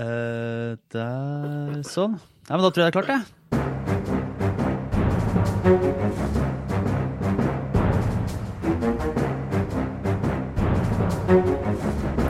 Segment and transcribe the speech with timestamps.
[0.00, 2.14] Uh, der, sånn.
[2.48, 3.20] Ja, men da tror jeg det er klart, jeg.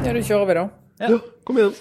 [0.01, 0.65] Ja, da kjører vi, da.
[0.99, 1.75] Ja, kom igjen.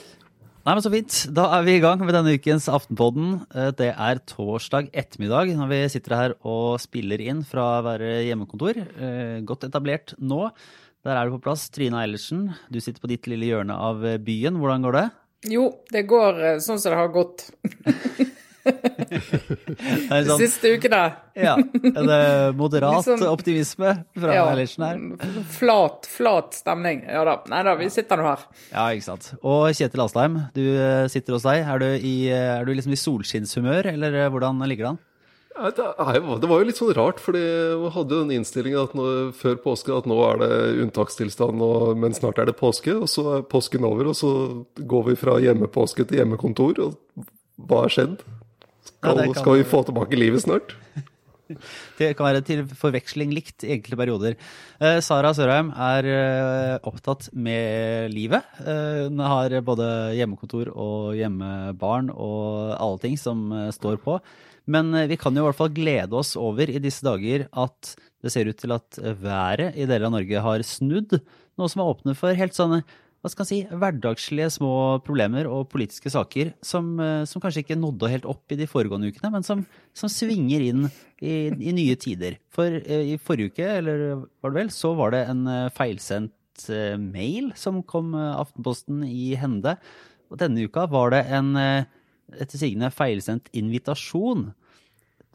[0.68, 1.16] Nei, men Så fint.
[1.34, 3.40] Da er vi i gang med denne ukens Aftenpodden.
[3.58, 8.12] Eh, det er torsdag ettermiddag når vi sitter her og spiller inn fra å være
[8.28, 8.78] hjemmekontor.
[8.78, 10.52] Eh, godt etablert nå.
[11.08, 11.66] Der er du på plass.
[11.74, 14.62] Trine Eilertsen, du sitter på ditt lille hjørne av byen.
[14.62, 15.08] Hvordan går det?
[15.48, 17.48] Jo, det går eh, sånn som det har gått.
[18.70, 21.00] De sånn, siste ukene.
[21.40, 21.55] ja.
[21.58, 22.20] Er det
[22.59, 24.99] moderat sånn, optimisme fra ja, Eilertsen her.
[25.55, 27.02] Flat, flat stemning.
[27.08, 27.38] Ja da.
[27.49, 28.44] Nei da, vi sitter nå her.
[28.73, 29.32] Ja, ikke sant.
[29.40, 31.63] Og Kjetil Astheim, du eh, sitter hos deg.
[31.63, 35.02] Er du, i, eh, er du liksom i solskinnshumør, eller hvordan ligger det an?
[35.59, 35.86] Det,
[36.40, 37.41] det, var jo litt sånn rart, fordi
[37.81, 40.52] vi hadde jo den innstillingen før påske at nå er det
[40.85, 42.95] unntakstilstand, og, men snart er det påske.
[42.95, 44.32] Og så er påsken over, og så
[44.80, 46.84] går vi fra hjemmepåske til hjemmekontor.
[46.85, 47.27] Og
[47.70, 48.20] hva har skjedd?
[48.88, 50.76] Skal, ja, skal vi få tilbake livet snart?
[51.98, 54.35] Det kan være til forveksling likt i enkelte perioder.
[54.77, 58.46] Eh, Sara Sørheim er eh, opptatt med livet.
[58.62, 59.87] Eh, hun har både
[60.20, 64.19] hjemmekontor og hjemmebarn og alle ting som eh, står på.
[64.69, 67.95] Men eh, vi kan jo i hvert fall glede oss over i disse dager at
[68.19, 71.22] det ser ut til at været i deler av Norge har snudd.
[71.59, 72.84] Noe som er åpnet for helt sånne
[73.19, 74.73] hva skal man si, hverdagslige små
[75.03, 79.09] problemer og politiske saker som, eh, som, kanskje ikke nådde helt opp i de foregående
[79.12, 80.85] ukene, men som, som svinger inn
[81.19, 82.38] i, i, nye tider.
[82.56, 84.06] For eh, i forrige uke, eller
[84.40, 85.44] var det vel, så var det en
[85.75, 86.35] feilsendt
[87.00, 89.78] mail som kom Aftenposten i hende.
[90.31, 91.53] Og denne uka var det en
[92.38, 94.50] etter sigende feilsendt invitasjon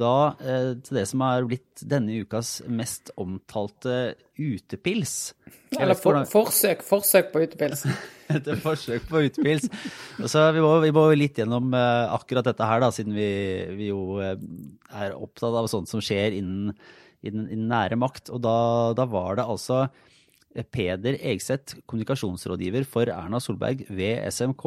[0.01, 5.35] da eh, til det som har blitt denne ukas mest omtalte utepils.
[5.79, 7.85] Eller for, forsøk, forsøk på utepils.
[8.35, 9.69] Et forsøk på utepils.
[10.27, 13.29] Så vi må, vi må litt gjennom eh, akkurat dette her, da, siden vi,
[13.79, 14.35] vi, jo eh,
[14.99, 16.75] er opptatt av sånt som skjer innen,
[17.23, 18.33] innen, innen nære makt.
[18.35, 18.57] Og da,
[18.99, 19.85] da var det altså
[20.75, 24.67] Peder Egseth, kommunikasjonsrådgiver for Erna Solberg ved SMK,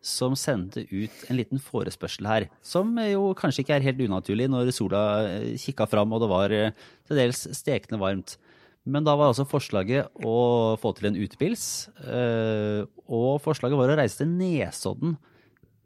[0.00, 2.46] som sendte ut en liten forespørsel her.
[2.64, 6.54] Som jo kanskje ikke er helt unaturlig når sola eh, kikka fram og det var
[6.56, 6.78] eh,
[7.08, 8.38] til dels stekende varmt.
[8.88, 10.36] Men da var altså forslaget å
[10.80, 11.64] få til en utepils.
[12.00, 12.80] Eh,
[13.12, 15.18] og forslaget var å reise til Nesodden,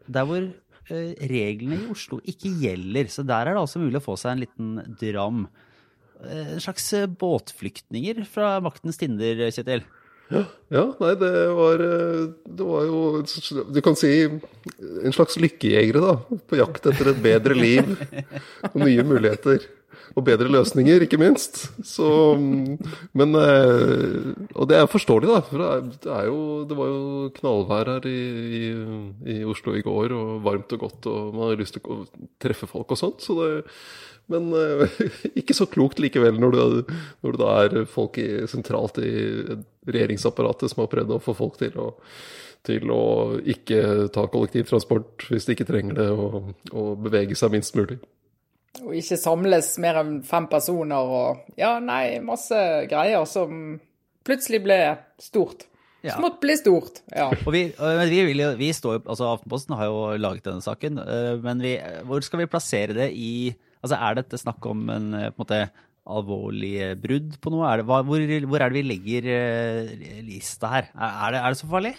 [0.06, 0.46] der hvor
[0.84, 3.08] reglene i Oslo ikke gjelder.
[3.10, 5.46] Så der er det altså mulig å få seg en liten dram.
[6.24, 9.82] En slags båtflyktninger fra maktens tinder, Kjetil.
[10.74, 12.24] Ja, nei, det var, eh,
[12.58, 13.22] det var jo
[13.70, 16.38] Du kan si en slags lykkejegere, da.
[16.50, 17.94] På jakt etter et bedre liv
[18.72, 19.64] og nye muligheter.
[20.14, 21.64] Og bedre løsninger, ikke minst.
[21.86, 22.06] Så
[22.38, 25.40] Men eh, Og det er forståelig, da.
[25.48, 28.20] For det, er jo, det var jo knallvær her i,
[28.60, 28.64] i,
[29.36, 32.02] i Oslo i går, og varmt og godt, og man har lyst til å
[32.42, 33.24] treffe folk og sånt.
[33.26, 33.52] Så det
[34.32, 35.00] men uh,
[35.40, 39.12] ikke så klokt likevel, når det, når det er folk i, sentralt i
[39.88, 41.90] regjeringsapparatet som har prøvd å få folk til å,
[42.64, 43.04] til å
[43.54, 48.00] ikke ta kollektivtransport hvis de ikke trenger det, og, og bevege seg minst mulig.
[48.82, 52.58] Og ikke samles mer enn fem personer og Ja, nei, masse
[52.90, 53.78] greier som
[54.26, 54.78] plutselig ble
[55.22, 55.68] stort.
[56.04, 56.18] Ja.
[56.18, 57.00] Smått blir stort.
[57.14, 57.30] Ja.
[57.32, 61.62] Og vi, vi, vil, vi står, altså Aftenposten har jo laget denne saken, eh, men
[61.64, 65.36] vi, hvor skal vi plassere det i Altså, Er dette snakk om en, eh, en
[65.36, 65.60] måte,
[66.04, 67.68] alvorlig eh, brudd på noe?
[67.68, 69.92] Er det, hvor, hvor, er det vi legger uh,
[70.24, 70.90] lista her?
[70.96, 71.94] Er det, er det, så farlig?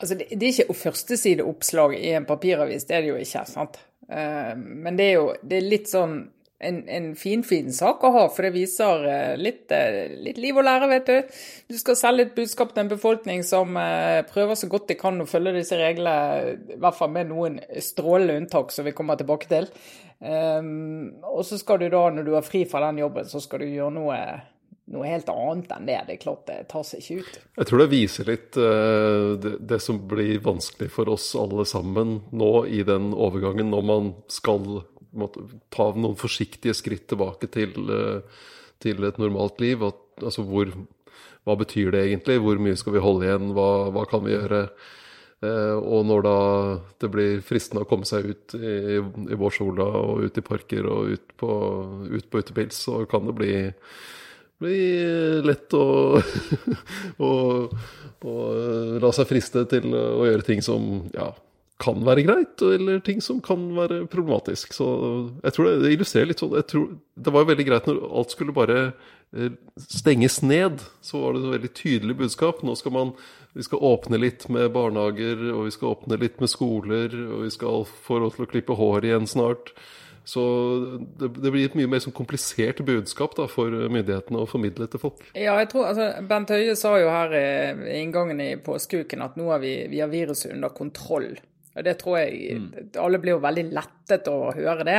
[0.00, 3.46] Altså, det, er ikke førstesideoppslag i en papiravis, det er det jo ikke.
[3.46, 3.78] sant?
[4.12, 6.16] Men det er jo det er litt sånn
[6.62, 9.72] en, en finfin fin sak å ha, for det viser uh, litt,
[10.22, 11.40] litt, liv og lære, vet du.
[11.72, 13.76] Du skal selge et budskap til en befolkning som
[14.30, 18.38] prøver så godt de kan å følge disse reglene, i hvert fall med noen strålende
[18.42, 19.68] unntak som vi kommer tilbake til.
[20.22, 23.64] Um, og så skal du da, når du er fri fra den jobben, så skal
[23.64, 24.18] du gjøre noe,
[24.94, 25.98] noe helt annet enn det.
[26.06, 27.40] Det er klart det tar seg ikke ut.
[27.58, 32.20] Jeg tror det viser litt uh, det, det, som blir vanskelig for oss alle sammen
[32.30, 34.84] nå i den overgangen, når man skal
[35.18, 35.44] måtte,
[35.74, 38.48] ta noen forsiktige skritt tilbake til, uh,
[38.82, 39.84] til et normalt liv.
[39.86, 40.72] At, altså hvor,
[41.46, 42.40] hva betyr det egentlig?
[42.42, 43.54] Hvor mye skal vi holde igjen?
[43.56, 44.66] Hva, hva kan vi gjøre?
[45.42, 46.36] Eh, og når da
[47.02, 51.16] det blir fristende å komme seg ut i, i vårsola og ut i parker og
[51.16, 51.54] ut på,
[52.12, 53.54] ut på utepils, så kan det bli,
[54.62, 54.82] bli
[55.42, 55.86] lett å,
[57.26, 57.32] å,
[58.22, 58.36] å,
[59.02, 61.32] la seg friste til å gjøre ting som ja,
[61.82, 64.74] kan være greit, eller ting som kan være problematisk.
[64.76, 64.86] Så
[65.42, 68.78] jeg tror det, illustrerer litt sånn tror, Det var veldig greit når alt skulle bare
[69.34, 70.82] eh, stenges ned.
[71.02, 72.62] Så var det et veldig tydelig budskap.
[72.62, 73.16] Nå skal man
[73.52, 77.50] vi skal åpne litt med barnehager, og vi skal åpne litt med skoler, og vi
[77.52, 79.74] skal få lov til å klippe hår igjen snart.
[80.24, 80.42] Så
[81.18, 85.02] det, det blir et mye mer sånn komplisert budskap da, for myndighetene å formidle til
[85.02, 85.24] folk.
[85.34, 89.50] Ja, jeg tror, altså, Bent Høie sa jo her i inngangen i påskeuken at nå
[89.50, 91.34] har vi, vi har viruset under kontroll.
[91.72, 92.66] Det tror jeg mm.
[93.00, 94.98] Alle blir jo veldig lettet over å høre det.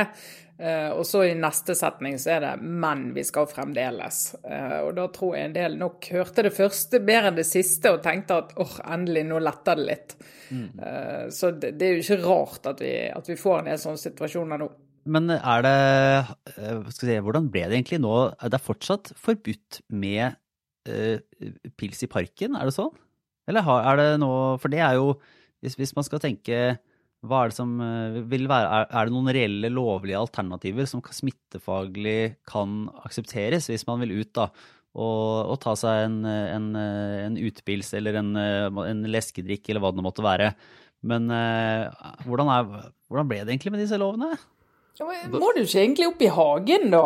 [0.54, 4.36] Uh, og så i neste setning så er det 'men vi skal fremdeles'.
[4.46, 7.90] Uh, og da tror jeg en del nok hørte det første bedre enn det siste
[7.90, 10.14] og tenkte at åh, oh, endelig, nå letter det litt.
[10.54, 10.68] Mm.
[10.78, 13.82] Uh, så det, det, er jo ikke rart at vi, at vi får en del
[13.82, 14.70] sånne situasjoner nå.
[15.04, 15.78] Men er det
[16.94, 18.14] si, Hvordan ble det egentlig nå?
[18.38, 20.38] Er det fortsatt forbudt med
[21.80, 22.92] pils i parken, er det sånn?
[23.48, 24.30] Eller er det nå
[24.60, 25.14] For det er jo
[25.64, 26.76] hvis, hvis man skal tenke
[27.24, 32.36] hva er det som eh, vil være Er det noen reelle lovlige alternativer som smittefaglig
[32.48, 34.50] kan aksepteres, hvis man vil ut da,
[34.94, 40.04] og, og ta seg en, en, en utepils eller en, en, leskedrikk eller hva det
[40.04, 40.52] måtte være.
[41.04, 41.88] Men eh,
[42.24, 44.34] hvordan, er, hvordan, ble det egentlig med disse lovene?
[44.94, 47.00] Ja, må du ikke egentlig opp i hagen da,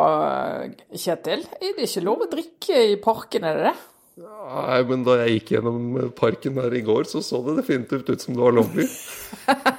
[0.93, 1.47] Kjetil?
[1.57, 3.77] Er det ikke lov å drikke i parken, er det det?
[4.19, 8.25] Nei, men da jeg gikk gjennom parken her i går, så så det definitivt ut
[8.25, 8.87] som det var lovlig.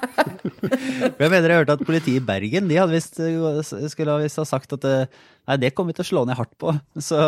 [1.20, 3.20] jeg mener jeg hørte at politiet i Bergen de hadde vist,
[3.92, 6.72] skulle visst ha sagt at nei, det kommer vi til å slå ned hardt på.
[7.10, 7.20] Så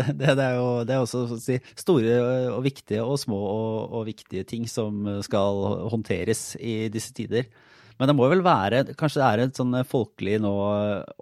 [0.00, 2.16] det, det, det er jo det er også si, store
[2.54, 5.60] og viktige og små og, og viktige ting som skal
[5.92, 7.50] håndteres i disse tider.
[8.00, 10.52] Men det må vel være Kanskje det er et sånn folkelig nå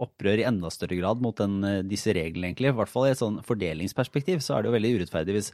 [0.06, 2.72] opprør i enda større grad mot den, disse reglene, egentlig.
[2.72, 5.52] I hvert fall i et sånn fordelingsperspektiv så er det jo veldig urettferdig hvis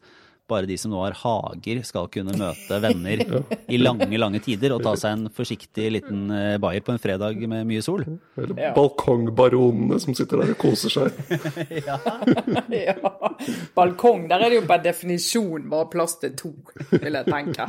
[0.49, 3.23] bare de som nå har hager, skal kunne møte venner
[3.69, 7.41] i lange, lange tider og ta seg en forsiktig liten eh, bayer på en fredag
[7.51, 8.05] med mye sol.
[8.39, 8.73] Eller ja.
[8.77, 11.19] balkongbaronene som sitter der og koser seg.
[11.89, 11.99] ja.
[12.89, 12.97] ja.
[13.77, 16.53] Balkong, der er det jo per definisjon bare plass til to,
[16.95, 17.69] vil jeg tenke.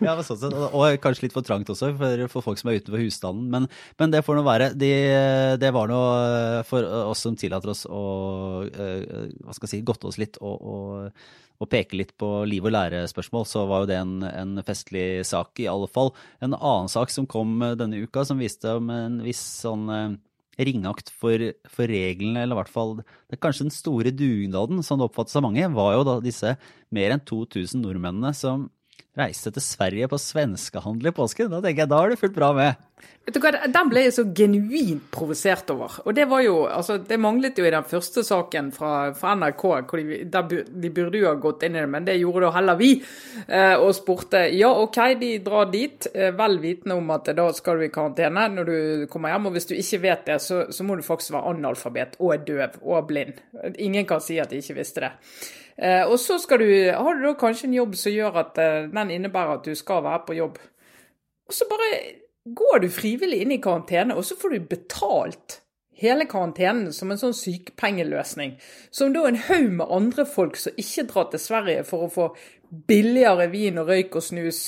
[0.00, 0.56] ja, sånn sett.
[0.70, 3.50] Og kanskje litt for trangt også for, for folk som er utenfor husstanden.
[3.52, 3.68] Men,
[4.00, 4.72] men det får nå være.
[4.78, 4.90] De,
[5.60, 6.00] det var nå
[6.68, 8.04] for oss som tillater oss å
[8.70, 11.10] hva skal jeg si, godte oss litt og, og
[11.60, 15.60] å peke litt på liv og lære-spørsmål, så var jo det en, en, festlig sak,
[15.60, 16.14] i alle fall.
[16.40, 20.18] En annen sak som kom eh, denne uka, som viste om en viss sånn eh,
[20.64, 25.00] ringakt for, for, reglene, eller i hvert fall det er kanskje den store dugnaden, som
[25.00, 26.56] det oppfattes av mange, var jo da disse
[26.94, 28.68] mer enn 2000 nordmennene som
[29.20, 31.50] reiste til Sverige på svenskehandel i påsken.
[31.52, 32.86] Da tenker jeg, da har du fulgt bra med.
[33.26, 35.98] Vet du hva, Den ble jeg så genuint provosert over.
[36.08, 39.64] Og det var jo, altså, det manglet jo i den første saken fra, fra NRK.
[39.90, 42.54] hvor de, der, de, burde jo ha gått inn i det, men det gjorde da
[42.56, 42.90] heller vi.
[43.46, 47.78] Eh, og spurte ja, OK, de drar dit, eh, vel vitende om at da skal
[47.78, 49.50] du i karantene når du kommer hjem.
[49.50, 52.80] Og hvis du ikke vet det, så, så må du faktisk være analfabet og døv
[52.82, 53.40] og blind.
[53.76, 55.14] Ingen kan si at de ikke visste det.
[55.76, 58.90] Eh, og så skal du, har du da kanskje en jobb som gjør at eh,
[58.92, 60.60] den innebærer at du skal være på jobb.
[61.48, 61.90] Og så bare
[62.56, 65.60] går du frivillig inn i karantene, og så får du betalt
[66.00, 68.56] hele karantenen som en sånn sykepengeløsning.
[68.90, 72.28] Som da en haug med andre folk som ikke drar til Sverige for å få
[72.88, 74.62] billigere vin og røyk og snus,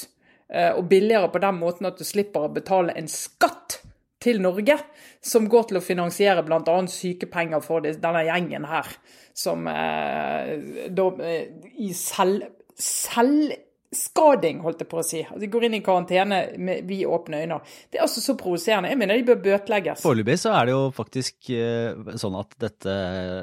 [0.49, 3.81] eh, og billigere på den måten at du slipper å betale en skatt
[4.23, 4.79] til Norge,
[5.23, 6.79] som går til å finansiere bl.a.
[6.91, 8.89] sykepenger for denne gjengen her,
[9.35, 10.55] som eh,
[10.93, 12.47] da eh, i selv,
[12.79, 15.23] selvskading, holdt jeg på å si.
[15.43, 17.61] De går inn i karantene med vi åpne øyne.
[17.91, 18.93] Det er altså så provoserende.
[18.93, 20.05] Jeg mener de bør bøtelegges.
[20.05, 22.99] Foreløpig så er det jo faktisk uh, sånn at dette,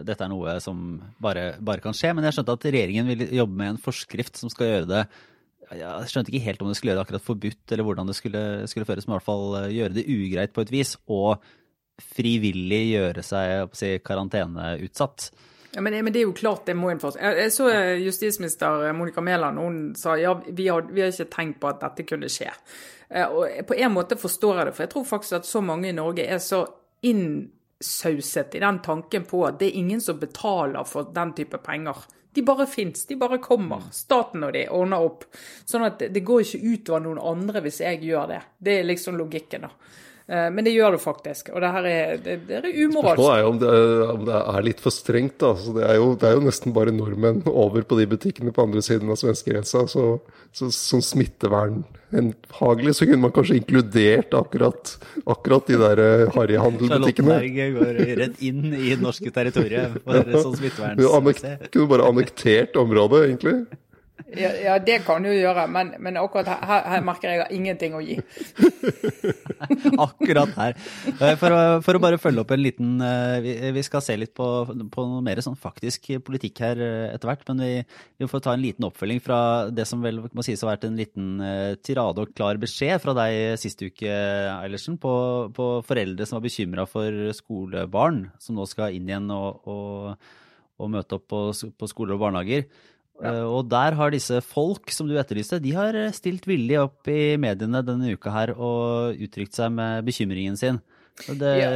[0.08, 2.15] dette, er noe som bare, bare, kan skje.
[2.15, 5.03] Men jeg skjønte at regjeringen vil jobbe med en forskrift som skal gjøre det
[5.78, 8.44] jeg skjønte ikke helt om det skulle gjøre det akkurat forbudt, eller hvordan det skulle,
[8.72, 10.96] skulle føres, men i hvert fall eh, gjøre det ugreit på et vis.
[11.12, 11.38] Og
[12.00, 15.30] frivillig gjøre seg si, karanteneutsatt.
[15.76, 17.20] Ja, men, men, det er jo klart det må innføres.
[17.22, 21.30] Jeg, jeg så eh, justisminister Monica Mæland hun sa ja, vi har, vi har, ikke
[21.36, 22.50] tenkt på at dette kunne skje.
[23.10, 25.92] Eh, og På en måte forstår jeg det, for jeg tror faktisk at så mange
[25.92, 26.64] i Norge er så
[27.06, 32.02] innsauset i den tanken på at det er ingen som betaler for den type penger.
[32.33, 33.88] De bare fins, de bare kommer.
[33.95, 35.25] Staten og de ordner opp.
[35.65, 38.43] Sånn at det går ikke utover noen andre hvis jeg gjør det.
[38.57, 39.71] Det er liksom logikken, da.
[40.29, 43.17] Eh, men det gjør det faktisk, og det her er, det, det er umoralsk.
[43.17, 43.71] Spørsmålet er jo om det,
[44.13, 45.39] om det, er litt for strengt.
[45.41, 45.55] da.
[45.57, 48.67] Så det, er jo, det er jo nesten bare nordmenn over på de butikkene på
[48.67, 49.88] andre siden av svenskegrensa.
[49.89, 50.05] Så,
[50.53, 54.93] så som smittevernhagelig så kunne man kanskje inkludert akkurat,
[55.25, 57.41] akkurat de der eh, harryhandelbutikkene.
[57.41, 61.69] Charlottenberg går rett inn i norske territorier for sånn smittevern.
[61.74, 63.63] Kunne bare annektert området, egentlig.
[64.38, 68.01] Ja, ja, det kan du gjøre, men, men akkurat her, her, merker jeg ingenting å
[68.03, 68.17] gi.
[70.05, 70.75] akkurat her.
[71.15, 73.00] Eh, for å, for å, bare følge opp en liten
[73.43, 74.48] Vi, Vi skal se litt på,
[74.93, 77.45] på noe mer sånn faktisk politikk her eh, etter hvert.
[77.50, 77.71] Men vi,
[78.21, 79.39] vi, får ta en liten oppfølging fra
[79.74, 81.41] det som vel må sies å ha vært en liten
[81.86, 84.12] tirade og klar beskjed fra deg sist uke,
[84.59, 85.13] Eilertsen, på,
[85.55, 90.31] på, foreldre som var bekymra for skolebarn som nå skal inn igjen og, og,
[90.77, 92.69] og møte opp på, på skoler og barnehager.
[93.20, 93.34] Ja.
[93.36, 97.36] Eh, og der har disse folk som du etterlyste, de har stilt villig opp i
[97.42, 100.80] mediene denne uka her og uttrykt seg med bekymringen sin.
[101.28, 101.72] Det, ja.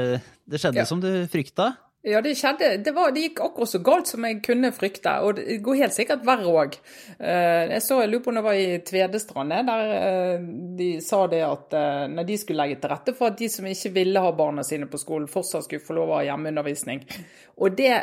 [0.47, 0.87] det skjedde ja.
[0.87, 1.73] som du frykta?
[2.03, 2.69] Ja, det skjedde.
[2.83, 5.11] Det, var, det, gikk akkurat så galt som jeg kunne frykte.
[5.23, 6.75] Og det går helt sikkert verre òg.
[7.15, 10.47] Eh, jeg så, jeg lurer på om det var i Tvedestrandet, der eh,
[10.79, 11.77] de sa det at
[12.11, 14.89] når de skulle legge til rette for at de som ikke ville ha barna sine
[14.91, 17.05] på skolen, fortsatt skulle få lov å ha hjemmeundervisning.
[17.63, 17.93] Og det,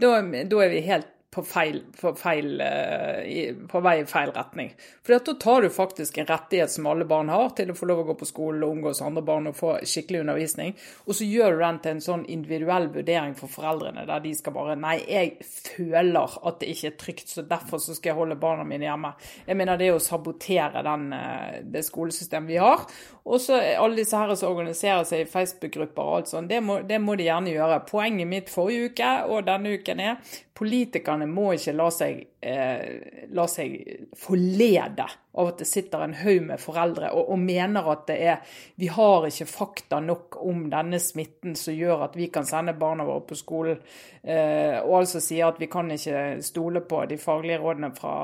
[0.00, 4.70] da, da er vi helt på, feil, på, feil, uh, på vei i feil retning.
[5.02, 8.04] For da tar du faktisk en rettighet som alle barn har, til å få lov
[8.04, 10.76] å gå på skole og omgås andre barn og få skikkelig undervisning.
[11.08, 14.54] Og så gjør du den til en sånn individuell vurdering for foreldrene, der de skal
[14.54, 18.38] bare Nei, jeg føler at det ikke er trygt, så derfor så skal jeg holde
[18.38, 19.14] barna mine hjemme.
[19.46, 22.86] Jeg mener det er å sabotere den, uh, det skolesystemet vi har.
[23.24, 26.82] Og så alle disse her som organiserer seg i Facebook-grupper og alt sånt, det må,
[26.84, 27.80] det må de gjerne gjøre.
[27.88, 30.18] Poenget mitt forrige uke og denne uken er
[30.54, 33.74] politikerne må ikke la seg, eh, la seg
[34.18, 38.60] forlede av at det sitter en haug med foreldre og, og, mener at det er
[38.78, 43.06] Vi har ikke fakta nok om denne smitten som gjør at vi kan sende barna
[43.06, 43.82] våre på skolen.
[44.22, 48.14] Eh, og altså sier at vi kan ikke stole på de faglige rådene fra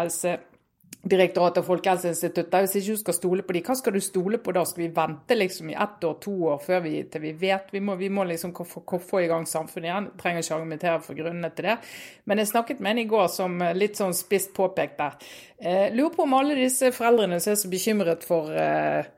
[0.00, 0.38] helse
[1.06, 2.54] Direktoratet og Folkehelseinstituttet.
[2.64, 4.64] Hvis ikke du skal stole på dem, hva skal du stole på da?
[4.66, 7.68] Skal vi vente liksom i ett år, to år før vi, til vi vet?
[7.70, 10.08] Vi må, vi må liksom få i gang samfunnet igjen.
[10.10, 11.76] Jeg trenger ikke argumentere for grunnene til det.
[12.26, 15.12] Men jeg snakket med en i går som litt sånn spisst påpekte.
[15.58, 19.12] Eh, lurer på om alle disse foreldrene som er så bekymret for eh,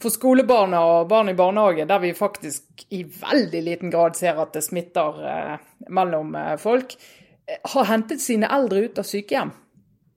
[0.00, 4.54] for skolebarna og barn i barnehage, der vi faktisk i veldig liten grad ser at
[4.56, 5.56] det smitter eh,
[5.92, 6.94] mellom eh, folk,
[7.46, 9.52] eh, har hentet sine eldre ut av sykehjem.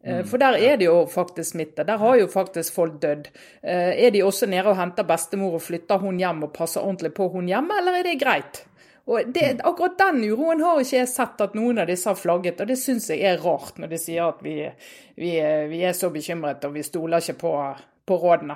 [0.04, 0.28] Eh, mm.
[0.28, 1.86] For der er det jo faktisk smitte.
[1.88, 3.30] Der har jo faktisk folk dødd.
[3.64, 7.14] Eh, er de også nede og henter bestemor og flytter hun hjem og passer ordentlig
[7.16, 8.66] på hun hjemme, eller er det greit?
[9.06, 9.64] Og det, mm.
[9.68, 12.80] Akkurat den uroen har ikke jeg sett at noen av disse har flagget, og det
[12.80, 14.60] syns jeg er rart når de sier at vi,
[15.20, 15.34] vi,
[15.72, 17.52] vi er så bekymret og vi stoler ikke på,
[18.08, 18.56] på, rådene.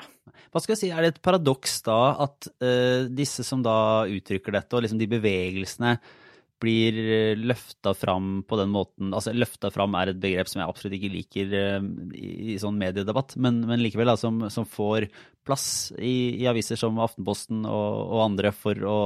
[0.51, 4.55] Hva skal jeg si, Er det et paradoks da at uh, disse som da uttrykker
[4.55, 5.97] dette, og liksom de bevegelsene
[6.61, 10.69] blir eh, løfta fram på den måten altså Løfta fram er et begrep som jeg
[10.71, 15.07] absolutt ikke liker uh, i, i, sånn mediedebatt, men, men likevel da, som, som, får
[15.47, 18.99] plass i, i, aviser som Aftenposten og, og, andre for å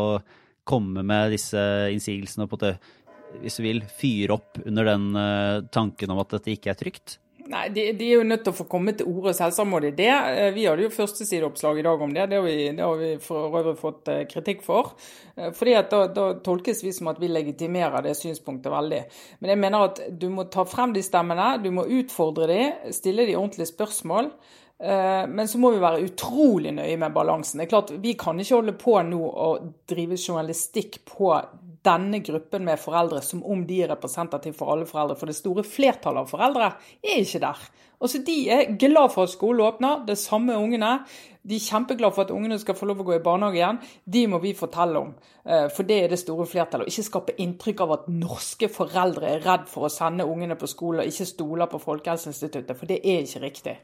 [0.67, 2.95] komme med disse innsigelsene og på en måte,
[3.41, 7.17] hvis du vil, fyre opp under den uh, tanken om at dette ikke er trygt?
[7.49, 9.91] Nei, de, de, er jo nødt til å få komme til orde, selvsagt må de
[9.95, 10.09] det.
[10.09, 12.27] Eh, vi hadde jo førstesideoppslag i dag om det.
[12.31, 14.93] Det har vi, det har vi for øvrig fått eh, kritikk for.
[15.35, 19.01] Eh, fordi at da, da, tolkes vi som at vi legitimerer det synspunktet veldig.
[19.39, 22.61] Men jeg mener at du må ta frem de stemmene, du må utfordre de,
[22.95, 24.33] stille de ordentlige spørsmål.
[24.81, 27.59] Men så må vi være utrolig nøye med balansen.
[27.59, 29.49] Det er klart, Vi kan ikke holde på nå å
[29.85, 31.35] drive journalistikk på
[31.85, 35.17] denne gruppen med foreldre som om de er representative for alle foreldre.
[35.19, 37.63] For det store flertallet av foreldre er ikke der.
[38.01, 41.03] Også De er glad for at skolen åpner, det samme ungene.
[41.43, 43.79] De er kjempeglade for at ungene skal få lov å gå i barnehage igjen.
[44.05, 45.13] De må vi fortelle om,
[45.45, 46.85] eh, for det er det store flertallet.
[46.85, 50.69] Og ikke skape inntrykk av at norske foreldre er redd for å sende ungene på
[50.69, 53.77] skole og ikke stoler på Folkehelseinstituttet, for det er ikke riktig.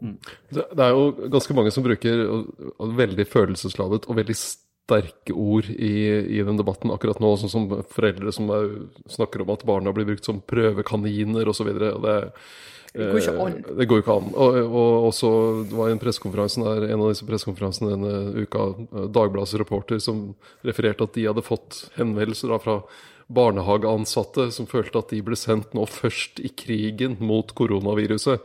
[0.00, 0.18] Mm.
[0.52, 2.44] Det er jo ganske mange som bruker
[2.78, 4.36] veldig følelsesladet og veldig
[4.86, 5.94] sterke ord i,
[6.38, 8.68] i, den debatten akkurat nå, sånn som foreldre som er,
[9.10, 11.72] snakker om at barna blir brukt som prøvekaniner osv.
[11.74, 12.20] Det,
[12.94, 13.58] det går ikke an.
[13.58, 14.30] Eh, det går ikke an.
[14.30, 15.32] Og, og også,
[15.66, 18.68] det var en pressekonferanse der, en av disse pressekonferansene denne uka,
[19.10, 20.28] Dagbladets reporter som
[20.66, 22.80] refererte at de hadde fått henvendelser fra
[23.26, 28.44] barnehageansatte som følte at de ble sendt nå først i krigen mot koronaviruset.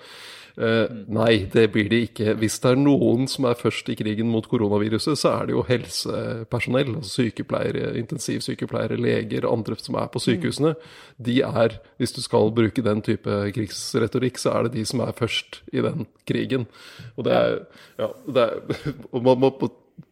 [0.57, 2.35] Uh, nei, det blir de ikke.
[2.39, 5.65] Hvis det er noen som er først i krigen mot koronaviruset, så er det jo
[5.67, 6.95] helsepersonell.
[6.99, 10.73] altså Sykepleiere, intensivsykepleiere, leger, andre som er på sykehusene.
[11.21, 15.15] De er, hvis du skal bruke den type krigsretorikk, så er det de som er
[15.17, 16.67] først i den krigen.
[17.15, 17.61] Og det er,
[18.01, 19.53] ja, det er, og man må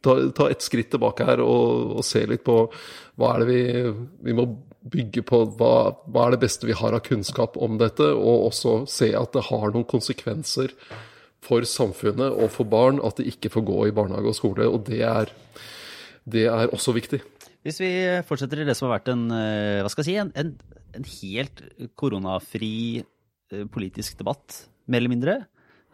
[0.03, 2.61] ta, ta et skritt tilbake her og, og, se litt på
[3.19, 3.61] hva er det vi,
[4.29, 4.47] vi må
[4.79, 5.73] bygge på hva,
[6.07, 9.45] hva, er det beste vi har av kunnskap om dette, og også se at det
[9.49, 10.73] har noen konsekvenser
[11.43, 14.67] for samfunnet og for barn at de ikke får gå i barnehage og skole.
[14.67, 15.31] Og det er,
[16.29, 17.21] det er også viktig.
[17.67, 17.91] Hvis vi
[18.27, 21.07] fortsetter i det som har vært en, eh, hva skal jeg si, en, en, en
[21.19, 21.63] helt
[21.99, 22.75] koronafri
[23.73, 25.39] politisk debatt, mer eller mindre,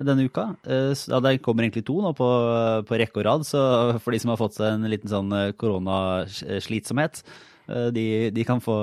[0.04, 0.50] denne uka.
[0.68, 2.28] Ja, det kommer egentlig to nå på,
[2.84, 3.62] på rekke og rad, så
[4.04, 7.22] for de som har fått seg en liten sånn koronaslitsomhet,
[7.66, 8.74] de, de, kan få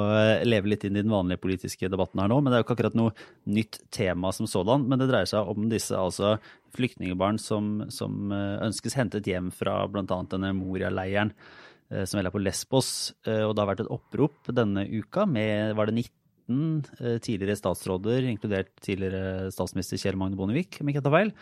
[0.42, 2.40] leve litt inn i den vanlige politiske debatten her nå.
[2.40, 3.14] Men det er jo ikke akkurat noe
[3.46, 4.88] nytt tema som sådan.
[4.90, 6.36] Men det dreier seg om disse altså
[6.74, 10.06] flyktningbarn som, som ønskes hentet hjem fra bl.a.
[10.32, 11.34] denne Moria-leiren
[11.92, 13.12] Eh, som er på Lesbos.
[13.26, 17.58] Eh, og det har vært et opprop denne uka med var det 19 eh, tidligere
[17.58, 21.32] statsråder, inkludert tidligere statsminister Kjell Magne Bondevik, om ikke jeg tar feil,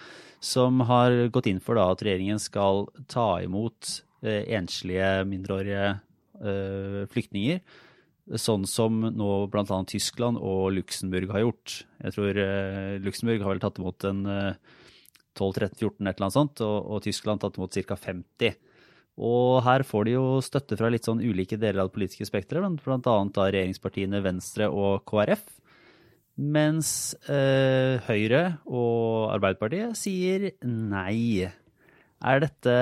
[0.43, 5.85] som har gått inn for da, at regjeringen skal ta imot enslige mindreårige
[6.41, 7.61] flyktninger.
[8.41, 9.79] Sånn som nå bl.a.
[9.91, 11.75] Tyskland og Luxembourg har gjort.
[12.05, 12.41] Jeg tror
[13.03, 14.21] Luxembourg har vel tatt imot en
[15.39, 17.99] 12-13-14 et eller annet sånt, og, og Tyskland tatt imot ca.
[17.99, 18.59] 50.
[19.21, 22.79] Og her får de jo støtte fra litt sånn ulike deler av det politiske spekteret,
[22.81, 23.01] bl.a.
[23.01, 25.43] da regjeringspartiene Venstre og KrF.
[26.41, 31.51] Mens eh, Høyre og Arbeiderpartiet sier nei.
[32.21, 32.77] Er dette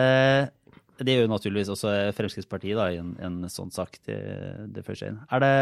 [0.99, 4.01] Det gjør jo naturligvis også Fremskrittspartiet da, i en, en sånn sak.
[4.07, 5.13] til det første.
[5.31, 5.53] Er det,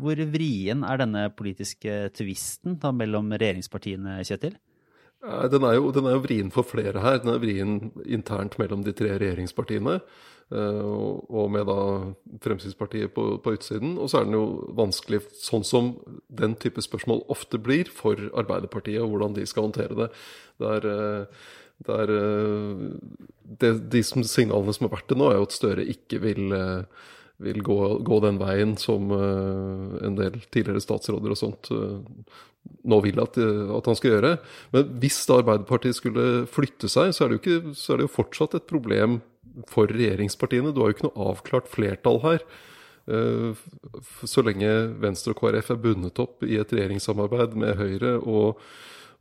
[0.00, 4.58] hvor vrien er denne politiske tvisten mellom regjeringspartiene, Kjetil?
[5.22, 7.20] Den er, jo, den er jo vrien for flere her.
[7.22, 10.00] Den er vrien internt mellom de tre regjeringspartiene.
[10.52, 11.78] Eh, og med da
[12.44, 13.94] Fremskrittspartiet på, på, utsiden.
[14.02, 14.44] Og så er den jo
[14.76, 15.92] vanskelig, sånn som
[16.42, 20.10] den type spørsmål ofte blir, for Arbeiderpartiet, og hvordan de skal håndtere det.
[20.60, 20.90] Det er,
[21.82, 22.84] eh, det er eh,
[23.62, 26.54] det, De signalene som har vært det nå, er jo at Støre ikke vil
[27.42, 31.70] vil gå, gå, den veien som uh, en del tidligere statsråder og sånt
[32.86, 34.30] nå vil at, at, han skal gjøre.
[34.70, 38.06] Men hvis da Arbeiderpartiet skulle flytte seg, så er, det jo, ikke, så er det
[38.06, 39.18] jo fortsatt et problem
[39.72, 40.70] for regjeringspartiene.
[40.70, 42.46] Du har jo ikke noe avklart flertall her.
[44.30, 44.70] Så lenge
[45.02, 48.62] Venstre og KrF er bundet opp i et regjeringssamarbeid med Høyre, og,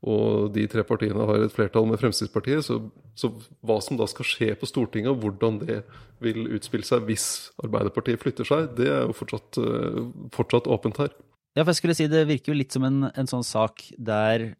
[0.01, 2.79] og de tre partiene har et flertall med Fremskrittspartiet, så,
[3.13, 3.29] så,
[3.61, 5.81] hva som da skal skje på Stortinget, og hvordan det
[6.23, 7.27] vil utspille seg hvis
[7.61, 11.13] Arbeiderpartiet flytter seg, det er jo fortsatt, uh, fortsatt åpent her.
[11.53, 14.53] Ja, for jeg skulle si Det virker jo litt som en, en sånn sak der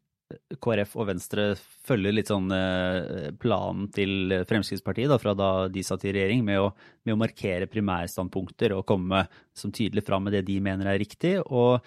[0.62, 1.46] KrF og Venstre
[1.88, 6.62] følger litt sånn eh, planen til Fremskrittspartiet da, fra da de satt i regjering, med
[6.62, 6.70] å,
[7.08, 9.26] med å markere primærstandpunkter og komme
[9.58, 11.82] som tydelig fram med det de mener er riktig, og,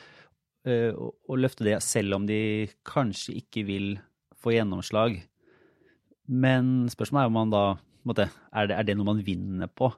[0.69, 3.89] eh, og løfte det selv om de kanskje ikke vil
[4.41, 5.21] få gjennomslag.
[6.27, 7.67] Men spørsmålet er om man da
[8.05, 9.93] måtte, er, det, er det noe man vinner på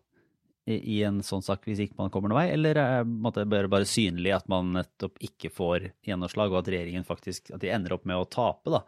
[0.66, 3.86] i en sånn sak hvis ikke man kommer noen vei, eller er det bare, bare
[3.86, 8.06] synlig at man nettopp ikke får gjennomslag, og at regjeringen faktisk at de ender opp
[8.08, 8.80] med å tape, da.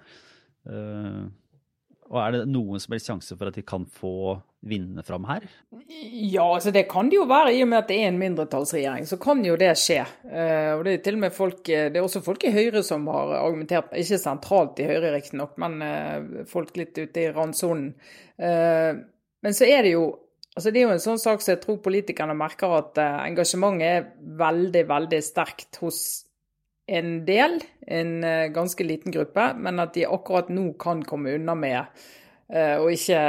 [0.69, 1.29] Uh,
[2.09, 5.45] og er det noen som helst sjanse for at de kan få vinne fram her?
[5.89, 7.53] Ja, altså det kan det jo være.
[7.55, 10.01] I og med at det er en mindretallsregjering, så kan jo det skje.
[10.25, 13.05] Uh, og Det er til og med folk, det er også folk i Høyre som
[13.13, 17.93] har argumentert, ikke sentralt i Høyre riktignok, men uh, folk litt ute i randsonen.
[18.39, 20.09] men så er det jo
[20.59, 24.09] Altså, det er jo en sånn sak som jeg tror politikerne merker at engasjementet er
[24.41, 26.01] veldig, veldig sterkt hos
[26.89, 31.57] en del, en uh, ganske liten gruppe, men at de akkurat nå kan komme unna
[31.59, 31.83] med
[32.49, 33.23] å og ikke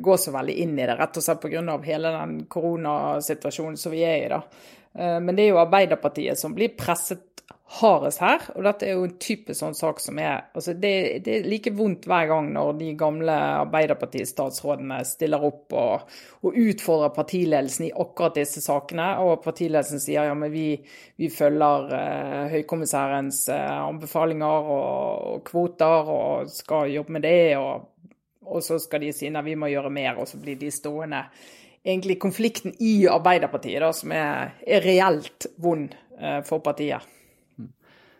[0.00, 1.74] gå så veldig inn i det, rett og slett pga.
[1.84, 4.30] hele den koronasituasjonen som vi er i.
[4.32, 4.38] da.
[5.20, 7.31] Men det er jo Arbeiderpartiet som blir presset
[7.72, 8.44] hardest her.
[8.56, 11.72] Og dette er jo en type sånn sak som er altså det, det, er like
[11.76, 16.10] vondt hver gang når de gamle Arbeiderparti-statsrådene stiller opp og,
[16.42, 19.08] og, utfordrer partiledelsen i akkurat disse sakene.
[19.24, 20.66] Og partiledelsen sier ja, men vi,
[21.20, 27.40] vi følger eh, høykommissærens eh, anbefalinger og, og, kvoter og skal jobbe med det.
[27.56, 27.88] Og,
[28.52, 31.24] og så skal de si nei, vi må gjøre mer, og så blir de stående.
[31.82, 37.08] Egentlig konflikten i Arbeiderpartiet, da, som er, er reelt vond eh, for partiet.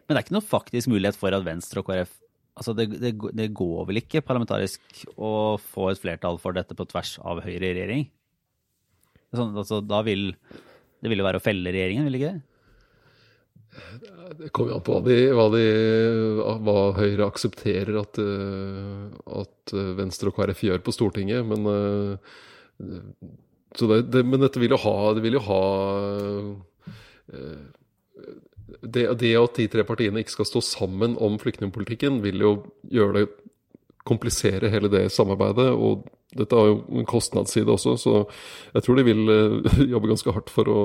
[0.06, 2.18] Men det er ikke noe faktisk mulighet for at Venstre og KrF
[2.52, 6.84] Altså, det, det, det, går vel ikke parlamentarisk å få et flertall for dette på
[6.90, 8.02] tvers av Høyre i regjering?
[9.32, 10.34] Sånn, altså, da vil
[11.02, 12.48] det vil jo være å felle regjeringen, vil det ikke det?
[14.38, 15.62] Det kommer an på hva, de, hva, de,
[16.62, 19.06] hva, Høyre aksepterer at, eh,
[19.40, 21.42] at, Venstre og KrF gjør på Stortinget.
[21.48, 22.92] Men, eh,
[23.80, 25.62] det, men dette vil jo ha, det vil jo ha
[27.32, 27.62] eh,
[28.80, 32.52] det, det, at de tre partiene ikke skal stå sammen om flyktningpolitikken, vil jo
[32.90, 33.28] gjøre det
[34.08, 35.68] komplisere hele det samarbeidet.
[35.76, 36.06] Og
[36.38, 38.14] dette har jo en kostnadsside også, så
[38.72, 40.82] jeg tror de vil eh, jobbe ganske hardt for å,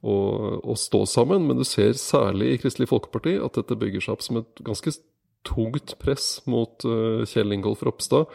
[0.00, 0.16] å,
[0.64, 1.46] å, stå sammen.
[1.48, 4.94] Men du ser særlig i Kristelig Folkeparti at dette bygger seg opp som et ganske
[5.46, 8.28] tungt press mot uh, Kjell Ingolf Ropstad.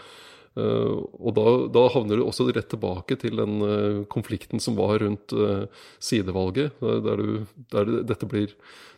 [0.55, 5.01] Uh, og da, da, havner du også rett tilbake til den uh, konflikten som var
[5.03, 5.65] rundt uh,
[5.99, 8.53] sidevalget, der, du, der dette blir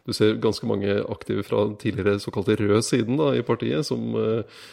[0.07, 4.13] Du ser ganske mange aktive fra den tidligere såkalte røde siden da, i partiet, som,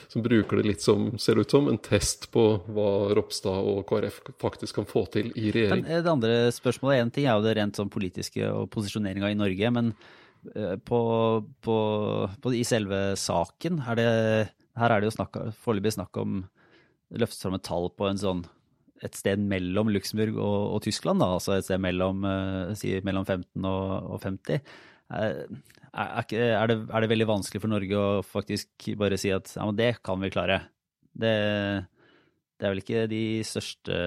[0.06, 4.20] som, bruker det litt som, ser ut som, en test på hva Ropstad og KrF
[4.38, 5.82] faktisk kan få til i regjering.
[5.88, 9.40] Men det andre spørsmålet, en ting er jo det rent sånn politiske og posisjoneringa i
[9.40, 9.90] Norge, men
[10.86, 11.00] på,
[11.66, 11.78] på,
[12.38, 14.08] på, i selve saken, er det,
[14.78, 15.26] her er det jo
[15.66, 16.44] foreløpig snakk om
[17.12, 18.44] løftes fram et tall på sånn
[19.04, 23.26] et sted mellom Luxembourg og, og, Tyskland, da, altså et sted mellom, uh, si, mellom
[23.26, 24.62] 15 og, og 50.
[25.14, 25.34] Er,
[25.92, 29.66] er, er, det, er, det, veldig vanskelig for Norge å faktisk bare si at ja,
[29.66, 30.62] men det kan vi klare?
[31.12, 31.34] Det,
[32.58, 33.98] det er vel ikke de største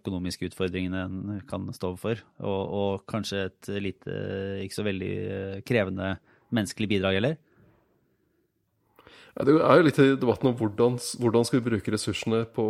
[0.00, 2.24] økonomiske utfordringene en kan stå overfor.
[2.42, 4.16] Og, og kanskje et lite,
[4.64, 5.14] ikke så veldig
[5.68, 6.16] krevende
[6.50, 7.38] menneskelig bidrag heller?
[9.40, 12.64] Ja, det er jo litt i debatten om hvordan, hvordan skal vi bruke ressursene på,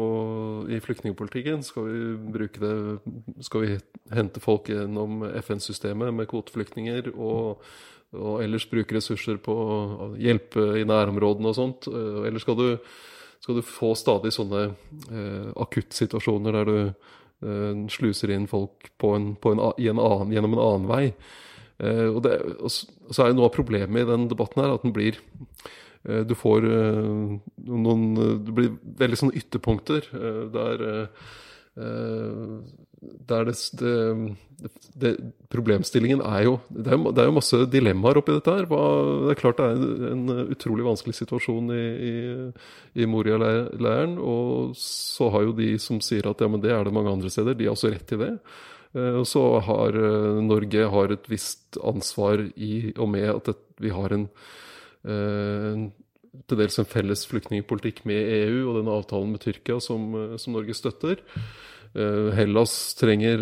[0.70, 1.64] i flyktningpolitikken.
[1.66, 2.74] Skal vi det
[3.42, 3.78] Skal vi
[4.14, 7.64] hente folk gjennom FN-systemet med kvoteflyktninger, og,
[8.14, 11.90] og, ellers bruke ressurser på å hjelpe i nærområdene og sånt?
[11.90, 12.78] Eh, eller skal du,
[13.42, 19.32] skal du få stadig sånne eh, akuttsituasjoner der du eh, sluser inn folk på en,
[19.34, 21.04] på en, en annen, gjennom en annen vei?
[21.82, 24.86] Eh, og, det, og så er jo noe av problemet i den debatten her at
[24.86, 25.18] den blir
[26.00, 27.08] du får eh,
[27.68, 30.06] noen eh, Det blir veldig sånne ytterpunkter
[30.54, 30.84] der,
[33.28, 34.70] der det, det,
[35.02, 35.10] det,
[35.52, 38.66] Problemstillingen er jo det er, det er, jo masse dilemmaer oppi dette her.
[38.68, 40.24] Det er klart det er en
[40.56, 42.14] utrolig vanskelig situasjon i, i,
[43.00, 44.16] i Moria-leiren.
[44.18, 47.32] Og så har jo de som sier at ja, men det er det mange andre
[47.32, 48.32] steder, de har også rett til det.
[48.98, 49.96] Og så har
[50.42, 54.68] Norge har et visst ansvar i og med at vi har en Eh,
[56.50, 60.54] til dels en felles flyktningpolitikk med EU og den avtalen med Tyrkia som, eh, som
[60.54, 61.22] Norge støtter.
[61.94, 63.40] Eh, Hellas trenger,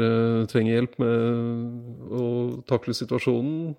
[0.49, 3.77] trenger, hjelp med å takle situasjonen.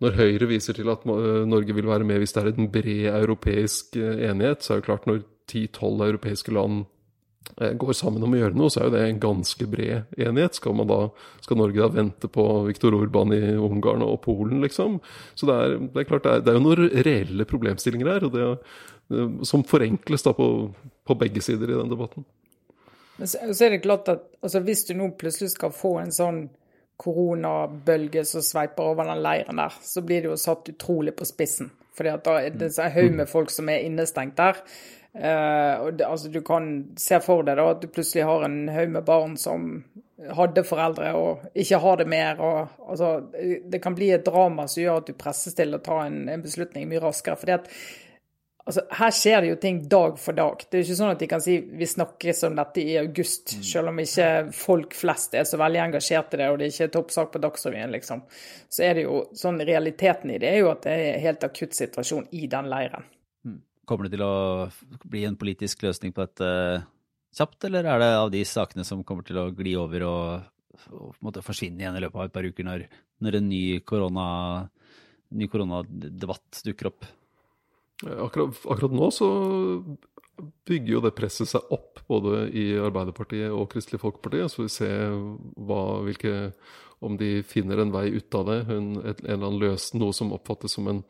[0.00, 3.96] Når Høyre viser til at Norge vil være med hvis det er en bred europeisk
[3.96, 6.97] enighet, så er det klart når 10-12 europeiske land Eh,
[7.58, 10.58] går sammen om å gjøre noe, så er jo det en ganske bred enighet.
[10.58, 10.98] Skal, da,
[11.42, 15.00] skal Norge da vente på Viktor Urban i Ungarn og Polen, liksom?
[15.34, 18.28] Så det er, det er klart, det er, det er, jo noen reelle problemstillinger her,
[18.28, 18.46] og det,
[19.48, 20.48] som forenkles da på,
[21.04, 22.26] på, begge sider i den debatten.
[23.18, 26.14] Men så, så er det klart at altså, Hvis du nå plutselig skal få en
[26.14, 26.44] sånn
[26.98, 31.70] koronabølge som sveiper over den leiren der, så blir det jo satt utrolig på spissen.
[31.98, 34.58] Fordi at da er det en haug med folk som er innestengt der.
[35.16, 36.68] Uh, det, altså, du kan
[37.00, 39.70] se for deg da at du plutselig har en haug med barn som
[40.34, 42.42] hadde foreldre og ikke har det mer.
[42.42, 43.12] Og, altså,
[43.64, 46.44] det kan bli et drama som gjør at du presses til å ta en, en
[46.44, 47.38] beslutning mye raskere.
[47.38, 47.70] fordi at
[48.68, 50.64] altså, Her skjer det jo ting dag for dag.
[50.64, 53.54] Det er jo ikke sånn at de kan si vi snakkes om dette i august,
[53.56, 53.66] mm.
[53.70, 56.96] selv om ikke folk flest er så veldig engasjert i det, og det er ikke
[56.98, 58.24] toppsak på Dagsrevyen, liksom.
[58.68, 61.46] Så er det jo sånn realiteten i det er jo at det er en helt
[61.46, 63.06] akutt situasjon i den leiren.
[63.88, 64.68] Kommer det til å
[65.08, 66.48] bli en politisk løsning på dette
[67.38, 70.48] kjapt, eller er det av de sakene som kommer til å gli over og,
[70.92, 72.84] og forsvinne igjen i løpet av et par uker, når,
[73.24, 74.26] når en ny, korona,
[75.36, 77.08] ny koronadebatt dukker opp?
[78.06, 79.28] Akkurat, akkurat, nå så
[80.68, 84.44] bygger jo det presset seg opp, både i Arbeiderpartiet og Kristelig Folkeparti.
[84.52, 85.16] Så vi ser
[85.56, 86.52] hva, hvilke,
[87.04, 88.60] om de finner en vei ut av det.
[88.70, 91.02] En, en eller annen løs, noe som oppfattes som en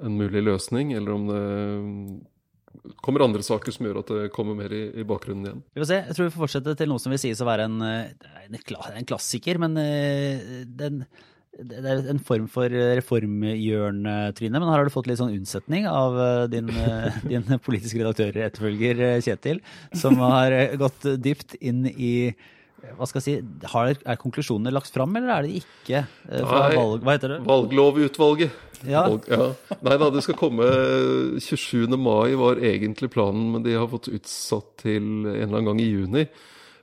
[0.00, 1.40] en mulig løsning, eller om det
[3.04, 5.64] kommer andre saker som gjør at det kommer mer i, i bakgrunnen igjen.
[5.74, 5.98] Vi får se.
[6.06, 8.60] Jeg tror vi får fortsette til noe som vil sies å være en, en,
[8.94, 11.02] en klassiker, men eh, den,
[11.58, 14.04] det er en form for reformhjørn,
[14.38, 14.60] Trine.
[14.60, 18.40] Men her har du fått litt sånn unnsetning av eh, din, eh, din politiske redaktør,
[18.46, 19.60] etterfølger Kjetil,
[19.98, 22.14] som har gått dypt inn i
[22.96, 26.04] hva skal jeg si, har, Er konklusjonene lagt fram, eller er det ikke?
[26.28, 27.40] Eh, Nei, valg, hva heter det?
[27.48, 28.56] Valglovutvalget.
[28.88, 29.04] Ja.
[29.04, 29.50] Valg, ja.
[29.84, 30.68] Nei da, det skal komme
[31.42, 31.84] 27.
[32.00, 35.90] mai var egentlig planen, men de har fått utsatt til en eller annen gang i
[35.90, 36.26] juni.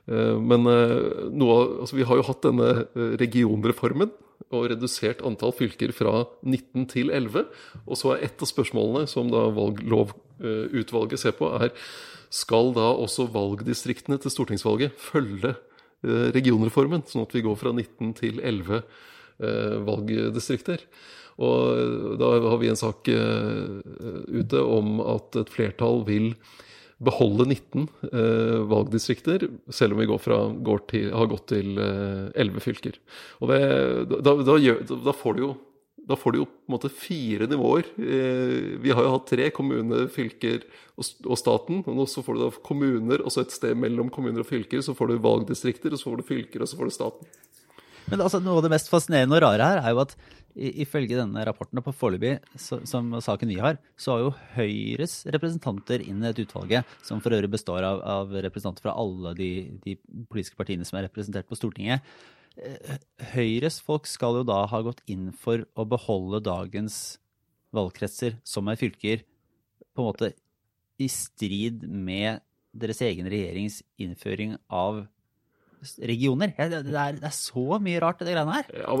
[0.06, 2.72] Eh, men eh, noe, altså, vi har jo hatt denne
[3.18, 4.14] regionreformen
[4.54, 7.48] og redusert antall fylker fra 19 til 11.
[7.84, 11.74] Og så er et av spørsmålene som da valglovutvalget ser på, er
[12.32, 15.67] skal da også valgdistriktene til stortingsvalget følge Eh,
[16.04, 20.84] regionreformen, sånn at vi går fra 19 til 11 eh, valgdistrikter.
[21.42, 26.32] Og eh, da har vi en sak ute om at et flertall vil
[26.98, 27.84] beholde 19
[28.66, 32.96] valgdistrikter, selv om vi går fra, går til, har gått til 11 fylker.
[33.38, 33.60] Og det,
[34.18, 35.52] da, da, gjør, da, får du jo
[36.08, 37.90] da får du jo på en måte fire nivåer.
[38.00, 40.64] Eh, vi har jo hatt tre, kommune, fylker
[40.96, 41.82] og staten.
[41.84, 44.80] Og så får du da kommuner, og så et sted mellom kommuner og fylker.
[44.84, 47.36] Så får du valgdistrikter, og så får du fylker, og så får du staten.
[48.08, 50.16] Men altså, noe av det mest fascinerende og rare her er jo at
[50.58, 56.24] ifølge denne rapporten på foreløpig, som saken vi har, så har jo Høyres representanter inn
[56.24, 59.50] i et utvalget, som for øvrig består av, av representanter fra alle de,
[59.84, 59.98] de
[60.32, 62.02] politiske partiene som er representert på Stortinget.
[63.32, 67.18] Høyres folk skal jo da ha gått inn for å beholde dagens
[67.74, 69.22] valgkretser som er fylker,
[69.94, 70.32] på en måte
[70.98, 72.42] i strid med
[72.78, 75.04] deres egen regjerings innføring av
[76.02, 76.52] regioner.
[76.56, 76.86] Det er,
[77.18, 78.70] det er, så mye rart, det greiene her.
[78.74, 78.94] Ja,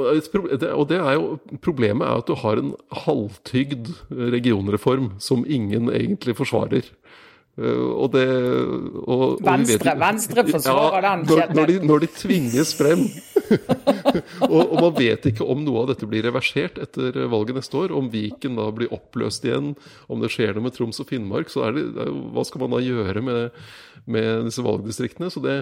[0.74, 3.90] og det er jo, Problemet er at du har en halvtygd
[4.36, 6.86] regionreform som ingen egentlig forsvarer.
[7.58, 8.26] Uh, og det
[9.02, 13.02] og, Venstre, vet, Venstre forsvarer ja, den, Når, når, de, når de tvinges frem
[14.52, 17.94] og, og, man vet ikke om noe av dette blir reversert etter valget neste år.
[17.96, 19.72] Om Viken da blir oppløst igjen,
[20.06, 21.50] om det skjer noe med Troms og Finnmark.
[21.52, 23.62] så er det, det Hva skal man da gjøre med,
[24.10, 25.30] med disse valgdistriktene?
[25.32, 25.58] Så det,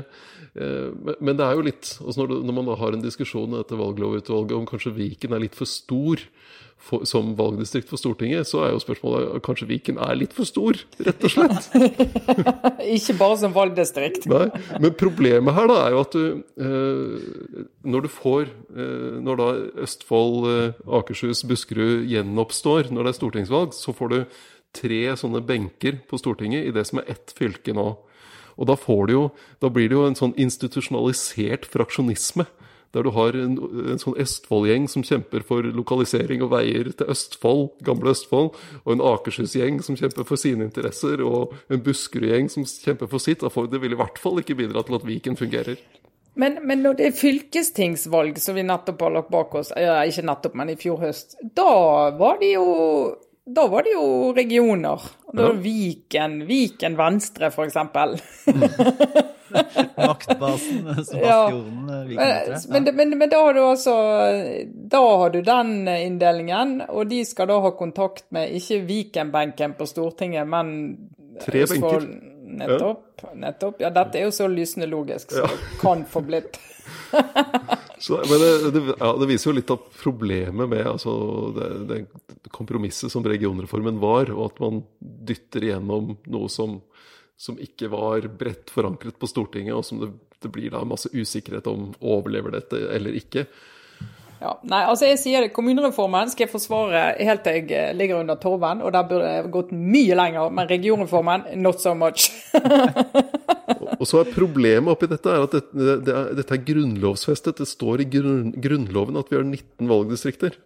[0.54, 3.80] eh, men det er jo litt altså når, når, man da har en diskusjon etter
[3.80, 6.22] valglovutvalget om kanskje Viken er litt for stor
[6.86, 10.76] for, som valgdistrikt for Stortinget, så er jo spørsmålet kanskje Viken er litt for stor,
[11.02, 11.70] rett og slett.
[12.96, 14.28] Ikke bare som valgdistrikt.
[14.30, 14.44] Nei,
[14.76, 16.26] Men problemet her da er jo at du
[16.62, 17.30] eh,
[17.86, 19.48] Når du får eh, Når da
[19.86, 20.46] Østfold,
[20.98, 24.18] Akershus, Buskerud gjenoppstår når det er stortingsvalg, så får du
[24.76, 27.88] tre sånne benker på Stortinget i det som er ett fylke nå.
[28.56, 28.76] Og da,
[29.12, 29.26] jo,
[29.60, 32.46] da blir det jo en sånn institusjonalisert fraksjonisme
[32.96, 33.56] der du har en,
[33.92, 39.04] en sånn Østfold-gjeng som kjemper for lokalisering og veier til Østfold, gamle Østfold, og en
[39.04, 43.44] Akershus-gjeng som kjemper for sine interesser, og en Buskerud-gjeng som kjemper for sitt.
[43.44, 45.82] Det vil i hvert fall ikke bidra til at Viken fungerer.
[46.36, 50.26] Men, men, når det er fylkestingsvalg, som vi nettopp har lagt bak oss, ja, ikke
[50.28, 51.70] nettopp, men i fjor høst, da
[52.16, 52.66] var det jo
[53.46, 55.00] da var det jo regioner.
[55.32, 55.52] Da ja.
[55.52, 57.74] Viken, Viken Venstre, f.eks.
[59.96, 62.04] Maktbasen, Sebastianen, ja.
[62.04, 62.58] Viken Ja.
[62.68, 63.94] Men, men, men, da har du altså
[64.74, 69.86] Da har du den inndelingen, og de skal da ha kontakt med ikke Viken-benken på
[69.86, 70.96] Stortinget, men
[71.44, 72.10] Tre benker.
[72.46, 73.22] Nettopp.
[73.22, 73.34] Ja.
[73.34, 73.80] nettopp.
[73.80, 75.66] Ja, dette er jo så lysende logisk som ja.
[75.80, 76.58] kan få blitt.
[77.98, 81.12] Så, men det, det, ja, det, viser jo litt av problemet med altså,
[81.56, 82.00] det, det,
[82.52, 86.76] kompromisset som regionreformen var, og at man dytter igjennom noe som,
[87.40, 90.12] som ikke var bredt forankret på Stortinget, og som det,
[90.52, 93.46] blir da masse usikkerhet om overlever dette eller ikke.
[94.36, 98.20] Ja, nei, altså jeg sier det, Kommunereformen skal jeg forsvare helt til jeg eh, ligger
[98.20, 100.52] under torven, og der burde jeg gått mye lenger.
[100.52, 102.28] Men regionreformen, not so much.
[103.96, 107.60] og så er Problemet oppi dette er at dette, det er, dette er grunnlovsfestet.
[107.62, 110.58] Det står i grunn, Grunnloven at vi har 19 valgdistrikter.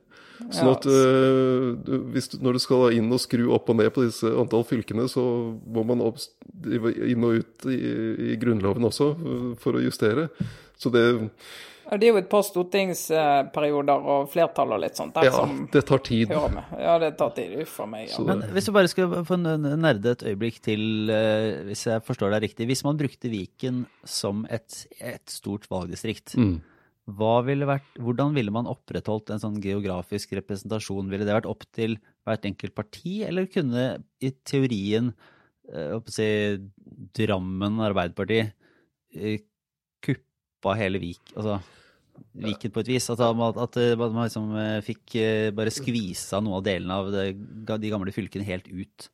[0.48, 4.30] Sånn at øh, du, når du skal inn og skru opp og ned på disse
[4.40, 5.22] antall fylkene, så
[5.60, 6.22] må man opp,
[6.64, 7.78] inn og ut i,
[8.32, 10.30] i Grunnloven også uh, for å justere.
[10.80, 11.04] Så det
[11.98, 15.82] det er jo et par stortingsperioder og flertall og litt sånt der ja, som det
[15.88, 16.30] tar tid.
[16.30, 17.56] Ja, det tar tid.
[17.64, 18.04] Uff a meg.
[18.12, 18.20] Ja.
[18.28, 22.44] Men hvis du bare skal få nerde et øyeblikk til, eh, hvis jeg forstår deg
[22.46, 22.68] riktig.
[22.70, 26.54] Hvis man brukte Viken som et, et stort valgdistrikt, mm.
[27.48, 31.10] ville vært, hvordan ville man opprettholdt en sånn geografisk representasjon?
[31.10, 31.98] Ville det vært opp til
[32.28, 33.90] hvert enkelt parti, eller kunne
[34.22, 35.10] i teorien
[35.70, 36.30] å si,
[37.18, 39.42] Drammen Arbeiderparti eh,
[40.02, 41.34] kuppa hele Vik?
[41.34, 41.58] Altså
[42.40, 43.08] Viken på et vis.
[43.12, 47.26] At, at, at man liksom eh, fikk eh, bare skvisa noen av delene av det,
[47.70, 49.10] de gamle fylkene helt ut.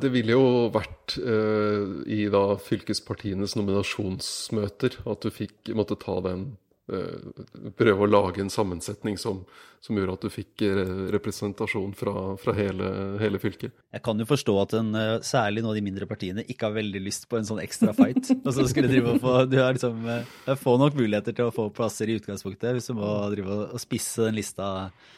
[0.00, 6.50] Det ville jo vært uh, i da fylkespartienes nominasjonsmøter at du fikk, måtte ta den
[6.52, 6.69] Eh,
[7.78, 9.42] prøve å lage en sammensetning som,
[9.84, 10.64] som gjorde at du fikk
[11.14, 12.90] representasjon fra, fra hele,
[13.22, 13.76] hele, fylket.
[13.94, 14.90] Jeg kan jo forstå at en,
[15.26, 18.32] særlig noen av de mindre partiene ikke har veldig lyst på en sånn ekstra fight.
[18.44, 21.54] og så skulle drive og få, Du har liksom eh, få nok muligheter til å
[21.54, 25.10] få plasser i utgangspunktet hvis du må drive og spisse den lista Eh,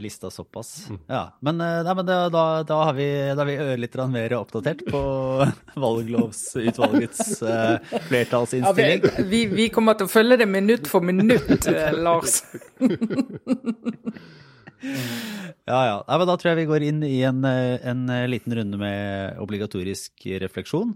[0.00, 0.88] lista såpass.
[0.90, 0.98] Mm.
[1.06, 3.06] Ja, Men, eh, nei, men da, da, da, har vi,
[3.36, 5.00] da vi litt mer oppdatert på
[5.84, 9.00] valglovsutvalgets uh, flertallsinnstilling.
[9.04, 12.42] Ja, vi, vi, kommer til å følge det minutt for minutt, Lars.
[15.70, 15.96] ja, ja.
[16.08, 20.28] Nei, men da tror jeg vi går inn i en, en liten runde med obligatorisk
[20.44, 20.94] refleksjon.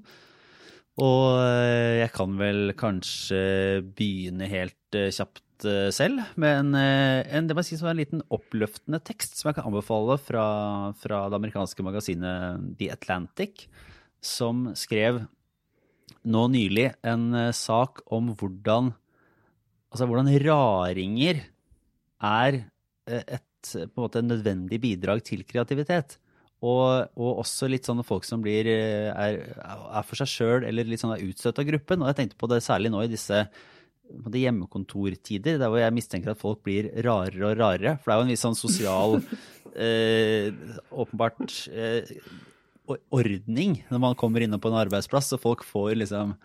[0.96, 1.40] Og
[2.00, 7.62] jeg kan vel kanskje begynne helt kjapt Eh, selv men en, eh, en, det må
[7.62, 10.46] jeg si som en liten oppløftende tekst som jeg kan anbefale fra,
[11.00, 13.66] fra det amerikanske magasinet The Atlantic,
[14.20, 15.22] som skrev
[16.26, 18.94] nå nylig en eh, sak om hvordan
[19.86, 21.38] Altså hvordan raringer
[22.20, 22.56] er
[23.06, 26.18] et på en måte en nødvendig bidrag til kreativitet.
[26.64, 31.02] Og, og også litt sånne folk som blir, er, er for seg sjøl eller litt
[31.02, 32.02] sånn utstøtt av gruppen.
[32.02, 33.44] Og jeg tenkte på det særlig nå i disse
[34.06, 37.96] de hjemmekontortider, der hvor jeg mistenker at folk blir rarere og rarere.
[38.00, 39.18] For det er jo en viss sånn sosial
[39.86, 40.52] eh,
[40.90, 42.14] Åpenbart eh,
[43.10, 46.36] ordning når man kommer inn på en arbeidsplass, så folk får liksom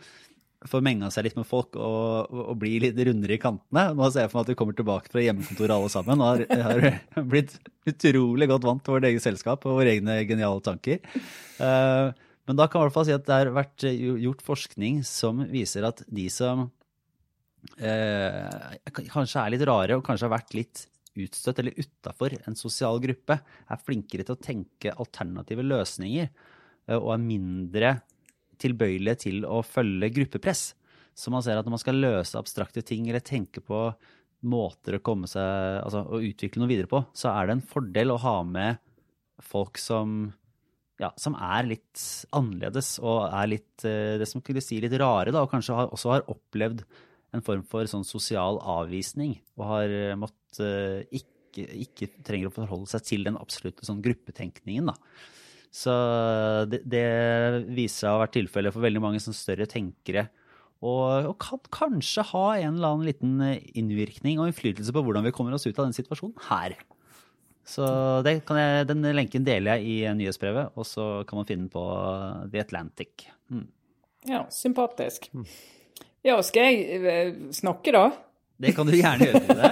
[0.70, 3.88] får menga seg litt med folk og, og, bli litt rundere i kantene.
[3.98, 6.68] Nå ser jeg for meg at vi kommer tilbake fra hjemmekontoret alle sammen og har,
[6.68, 7.56] har blitt
[7.90, 11.02] utrolig godt vant til vårt eget selskap og våre egne geniale tanker.
[11.58, 12.14] Uh,
[12.50, 15.42] men da kan jeg i hvert fall si at det har vært gjort forskning som
[15.50, 16.70] viser at de som
[17.82, 20.86] kanskje er litt rare og kanskje har vært litt
[21.20, 27.12] utstøtt eller utafor en sosial gruppe, er flinkere til å tenke alternative løsninger uh, og
[27.16, 27.94] er mindre
[28.62, 30.72] tilbøyelige til å følge gruppepress.
[31.18, 33.90] Så man ser at når man skal løse abstrakte ting eller tenke på
[34.48, 38.14] måter å komme seg, altså å utvikle noe videre på, så er det en fordel
[38.14, 38.80] å ha med
[39.42, 40.32] folk som,
[41.02, 42.06] ja, som er litt
[42.38, 46.14] annerledes og er litt eh, det som kunne si litt rare, da, og kanskje også
[46.16, 46.86] har opplevd
[47.36, 52.92] en form for sånn sosial avvisning og har måttet eh, ikke, ikke trenger å forholde
[52.92, 54.92] seg til den absolutte sånn gruppetenkningen.
[54.92, 54.98] da.
[55.72, 55.94] Så
[56.68, 57.08] det, det
[57.72, 60.28] viser seg å ha vært tilfellet for veldig mange sånn større tenkere.
[60.82, 63.36] Og, og, kan kanskje ha en eller annen liten
[63.78, 66.76] innvirkning og innflytelse på hvordan vi kommer oss ut av den situasjonen her.
[67.68, 67.86] Så
[68.26, 68.42] jeg,
[68.90, 71.84] den lenken deler jeg i nyhetsbrevet, og så kan man finne den på
[72.52, 73.28] The Atlantic.
[73.54, 73.68] Mm.
[74.28, 75.30] Ja, sympatisk.
[76.26, 78.12] Ja, skal jeg eh, snakke, da?
[78.62, 79.56] Det kan du gjerne gjøre.
[79.58, 79.72] det.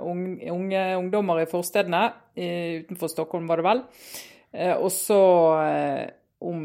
[0.01, 2.07] unge, ungdommer i forstedene.
[2.37, 3.83] Utenfor Stockholm, var det vel.
[4.81, 5.17] Også
[6.47, 6.61] om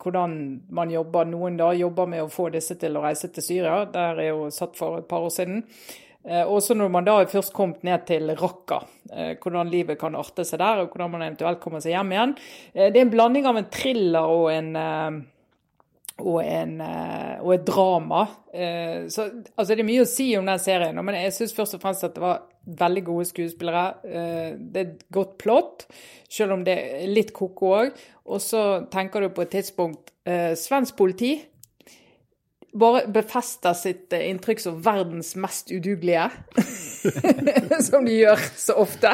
[0.00, 0.34] hvordan
[0.74, 1.28] man jobber.
[1.28, 3.84] Noen da jobber med å få disse til å reise til Syria.
[3.90, 5.64] Der er jo satt for et par år siden.
[6.28, 10.16] Eh, også når man da er først kommet ned til Raqqa, eh, hvordan livet kan
[10.18, 12.34] arte seg der, og hvordan man eventuelt kommer seg hjem igjen.
[12.74, 14.74] Eh, det er en blanding av en thriller og en
[16.20, 18.26] og, en, og, et drama.
[18.52, 21.80] Så altså, det er mye å si om den serien, men jeg syns først og
[21.80, 22.42] fremst at det var
[22.82, 23.86] veldig gode skuespillere.
[24.04, 25.86] Det er et godt plott,
[26.28, 27.96] selv om det er litt ko-ko òg.
[28.28, 30.12] Og så tenker du på et tidspunkt
[30.60, 31.38] Svensk politi
[32.72, 36.30] bare befester sitt eh, inntrykk som verdens mest udugelige.
[37.80, 39.10] som de gjør så ofte.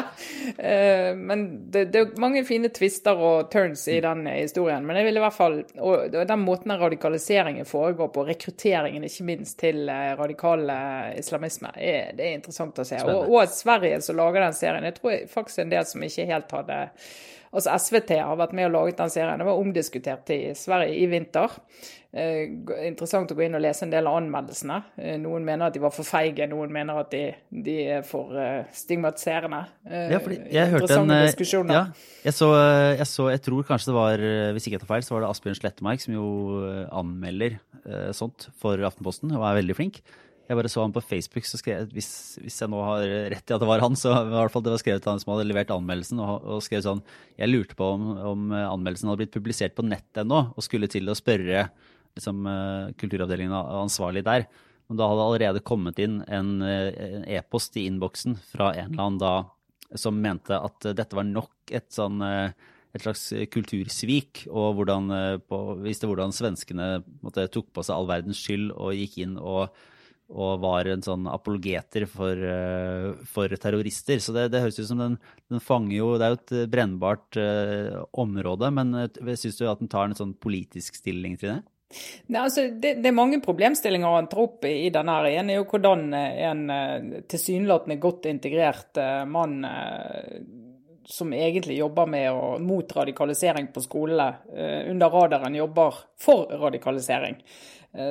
[0.57, 4.85] Eh, men det, det, er mange fine twister og turns i den historien.
[4.85, 9.57] Men jeg vil i hvert fall, og den måten radikaliseringen foregår på, rekrutteringen ikke minst
[9.61, 10.67] til eh, radikal
[11.17, 13.01] islamisme, er, det er interessant å se.
[13.07, 16.53] Og, og Sverige som lager den serien, jeg tror faktisk en del som ikke helt
[16.59, 16.83] hadde
[17.51, 19.39] Altså SVT har vært med og laget den serien.
[19.39, 21.55] Det var omdiskutert i Sverige i vinter.
[22.17, 22.47] Eh,
[22.87, 24.77] interessant å gå inn og lese en del av anmeldelsene.
[24.97, 28.33] Eh, noen mener at de var for feige, noen mener at de, de er for
[28.41, 29.59] eh, stigmatiserende.
[29.85, 31.83] Uh, ja, fordi jeg hørte en Ja,
[32.23, 32.49] jeg så,
[32.97, 34.23] jeg så, jeg tror kanskje det var,
[34.55, 36.29] hvis ikke jeg tar feil, så var det Asbjørn Slettemark som jo
[36.95, 37.59] anmelder
[38.15, 40.01] sånt for Aftenposten og er veldig flink.
[40.47, 43.55] Jeg bare så han på Facebook, så skrev hvis, hvis jeg nå har rett i
[43.55, 45.73] at det var han, så i hvert fall det var skrevet han som hadde levert
[45.75, 47.03] anmeldelsen, og, og skrev sånn
[47.35, 51.11] Jeg lurte på om, om anmeldelsen hadde blitt publisert på nett ennå, og skulle til
[51.11, 51.67] å spørre
[52.15, 54.47] liksom, eh, kulturavdelingen ansvarlig der.
[54.87, 56.63] Men da hadde allerede kommet inn en
[57.27, 59.35] e-post i innboksen fra en eller annen da
[59.95, 62.55] som mente at dette var nok et sånn eh,
[62.95, 68.09] et slags kultursvik, og hvordan, eh, på, viste hvordan svenskene måtte, tok på seg all
[68.09, 69.75] verdens skyld og gikk inn og,
[70.27, 72.41] og var en sånn apologeter for,
[73.31, 74.19] for terrorister.
[74.19, 75.15] Så det, det, høres ut som den,
[75.47, 78.91] den, fanger jo Det er jo et brennbart uh, område, men
[79.39, 81.61] syns du at den tar en sånn politisk stilling til det?
[82.27, 85.17] Nei, altså, det, det, er mange problemstillinger han tar opp i denne.
[85.17, 85.39] her.
[85.39, 90.41] En er jo hvordan en eh, tilsynelatende godt integrert eh, mann eh,
[91.07, 94.27] som egentlig jobber med å, mot radikalisering på skolene,
[94.91, 97.37] under radaren jobber for radikalisering.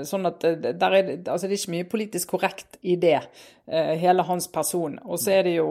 [0.08, 3.20] Sånn at er, altså det er ikke mye politisk korrekt i det,
[3.68, 4.96] hele hans person.
[5.04, 5.68] Og så er det jo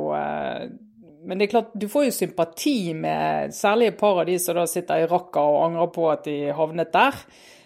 [1.26, 4.58] men det er klart, du får jo sympati med særlig et par av de som
[4.60, 7.18] da sitter i rakka og angrer på at de havnet der.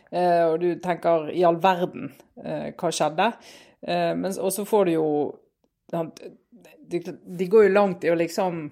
[0.09, 2.09] Eh, og du tenker i all verden,
[2.39, 3.31] eh, hva skjedde?
[3.89, 5.09] Og også får du jo
[6.89, 8.65] de, går jo langt i å liksom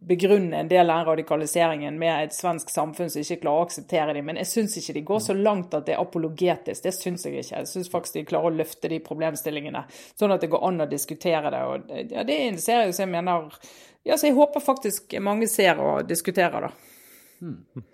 [0.00, 4.16] begrunne en del av den radikaliseringen med et svensk samfunn som ikke klarer å akseptere
[4.16, 4.26] dem.
[4.28, 6.82] Men jeg syns ikke de går så langt at det er apologetisk.
[6.84, 7.60] Det syns jeg ikke.
[7.60, 9.84] Jeg syns faktisk de klarer å løfte de problemstillingene,
[10.18, 11.62] sånn at det går an å diskutere det.
[11.68, 13.50] Og ja, det er en serie som jeg mener
[14.02, 16.72] ja, så jeg håper faktisk mange ser og diskuterer, da.
[17.42, 17.84] Hmm.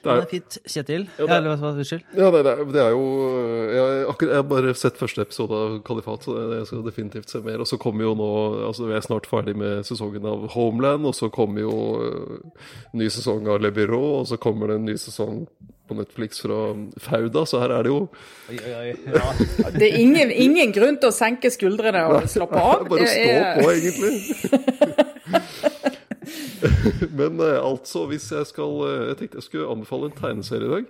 [0.00, 0.56] Det er, fint.
[0.64, 1.06] Kjetil?
[1.18, 2.04] Ja, det, ja, Unnskyld?
[2.16, 2.42] Ja, det,
[2.72, 3.04] det, er jo
[3.74, 7.42] jeg, akkurat, jeg, har bare sett første episode av Kalifat, så jeg skal definitivt se
[7.44, 7.60] mer.
[7.60, 8.30] Og så kommer jo nå
[8.68, 12.64] altså Vi er snart ferdig med sesongen av Homeland, og så kommer jo uh,
[12.96, 15.44] ny sesong av Le Byrå, og så kommer det en ny sesong
[15.90, 16.58] på Netflix fra
[17.02, 17.98] Fauda, så her er det jo
[18.50, 18.90] oi, oi, oi.
[19.10, 19.32] Ja.
[19.74, 22.84] Det er ingen, ingen, grunn til å senke skuldrene og slappe av.
[22.90, 24.69] Bare stå på, egentlig.
[27.20, 30.74] Men eh, altså, hvis jeg skal eh, Jeg tenkte jeg skulle anbefale en tegneserie i
[30.74, 30.88] dag.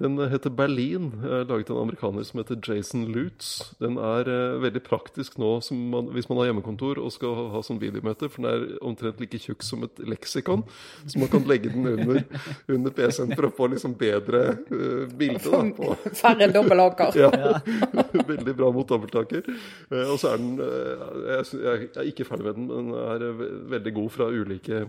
[0.00, 1.12] Den heter Berlin,
[1.48, 3.74] laget av en amerikaner som heter Jason Lutz.
[3.82, 5.50] Den er uh, veldig praktisk nå
[5.92, 9.20] man, hvis man har hjemmekontor og skal ha, ha sånn videomøte, for den er omtrent
[9.20, 10.62] like tjukk som et leksikon.
[11.04, 12.22] Så man kan legge den under,
[12.76, 14.40] under PC-en for å få liksom bedre
[14.70, 15.60] uh, bilde.
[16.22, 17.20] Færre dobbelthaker.
[17.20, 17.60] ja.
[18.32, 19.52] veldig bra mot dobbelthaker.
[19.92, 23.44] Uh, og så er den jeg, jeg, er ikke ferdig med den, men den er
[23.76, 24.86] veldig god fra ulike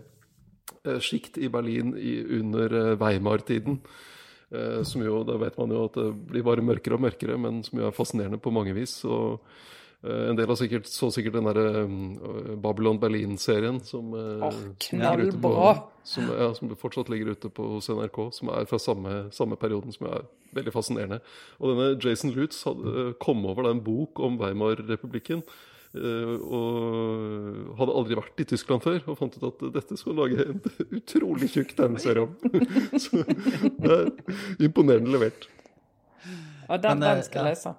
[1.03, 3.81] sjikt i Berlin i, under Weimar-tiden.
[4.51, 7.61] Eh, som jo, Da vet man jo at det blir bare mørkere og mørkere, men
[7.63, 8.97] som jo er fascinerende på mange vis.
[9.05, 9.39] og
[10.03, 15.87] eh, en del har sikkert, så sikkert den derre uh, Babylon Berlin-serien som, oh!
[16.03, 19.93] Som, ja, som fortsatt ligger ute på, hos NRK, som er fra samme, samme, perioden,
[19.93, 20.25] som er
[20.57, 21.21] veldig fascinerende.
[21.59, 22.63] Og denne Jason Lutz
[23.21, 29.17] kom over en bok om Weimar-republikken Eh, og hadde aldri vært i Tyskland før, og
[29.19, 30.61] fant ut at dette skulle lage en
[31.01, 32.35] utrolig tjukk tegneserie om.
[33.03, 34.11] Så det er
[34.63, 35.49] imponerende levert.
[36.71, 37.73] Og den, den skal jeg lese.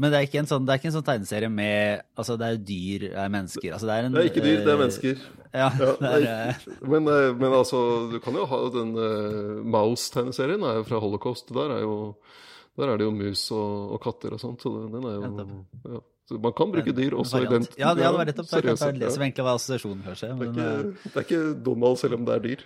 [0.00, 2.46] Men det er ikke en sånn, det er ikke en sånn tegneserie med Altså, det
[2.48, 4.80] er dyr, det er mennesker altså, det, er en, det er ikke dyr, det er
[4.80, 5.26] mennesker.
[5.52, 9.60] Ja, ja det er, er, men, eh, men, altså, du kan jo ha den uh,
[9.74, 11.52] Mouse-tegneserien er jo fra Holocaust.
[11.52, 12.14] Der er, jo,
[12.80, 15.28] der er det jo mus og, og katter og sånt, så den er jo
[15.98, 16.00] ja.
[16.28, 18.62] Så man kan bruke dyr også i den Ja, det var nettopp det.
[18.62, 20.28] Jeg leser egentlig var assosiasjonen, kanskje.
[20.38, 22.62] Men, det, eh, det er ikke Donald selv om det er dyr.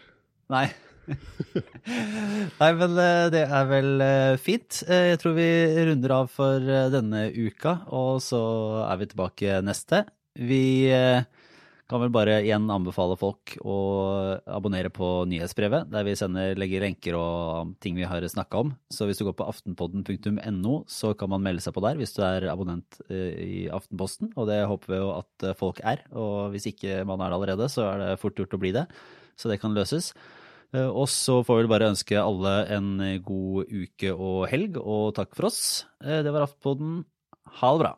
[0.53, 0.67] Nei.
[2.61, 4.83] Nei, men eh, det er vel eh, fint.
[4.85, 5.49] Jeg tror vi
[5.89, 8.43] runder av for denne uka, og så
[8.85, 10.05] er vi tilbake neste.
[10.37, 10.65] Vi
[11.87, 13.77] kan vel bare igjen anbefale folk å
[14.51, 18.73] abonnere på nyhetsbrevet, der vi sender, legger lenker og ting vi har snakka om.
[18.91, 22.25] Så hvis du går på aftenpodden.no, så kan man melde seg på der hvis du
[22.27, 24.33] er abonnent eh, i Aftenposten.
[24.35, 26.03] Og det håper vi jo at folk er.
[26.17, 28.89] Og hvis ikke man er det allerede, så er det fort gjort å bli det.
[29.39, 30.11] Så det kan løses.
[30.75, 35.39] Eh, og så får vi bare ønske alle en god uke og helg, og takk
[35.39, 35.61] for oss.
[36.03, 37.05] Eh, det var Aftenpodden.
[37.61, 37.95] Ha det bra.